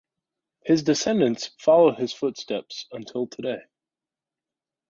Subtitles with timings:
[0.65, 3.61] His descendants follow his footsteps until today.